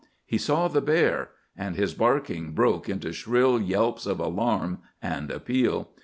He 0.25 0.39
saw 0.39 0.67
the 0.67 0.81
bear, 0.81 1.29
and 1.55 1.75
his 1.75 1.93
barking 1.93 2.53
broke 2.53 2.89
into 2.89 3.13
shrill 3.13 3.61
yelps 3.61 4.07
of 4.07 4.19
alarm 4.19 4.79
and 4.99 5.29
appeal. 5.29 5.91